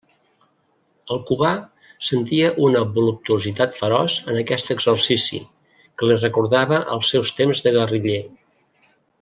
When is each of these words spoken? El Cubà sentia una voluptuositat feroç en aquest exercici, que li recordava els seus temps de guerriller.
El 1.15 1.19
Cubà 1.31 1.51
sentia 2.07 2.47
una 2.69 2.81
voluptuositat 2.95 3.77
feroç 3.81 4.15
en 4.33 4.41
aquest 4.45 4.73
exercici, 4.77 5.43
que 6.01 6.11
li 6.11 6.19
recordava 6.23 6.81
els 6.97 7.13
seus 7.15 7.35
temps 7.43 7.67
de 7.69 7.79
guerriller. 7.81 8.21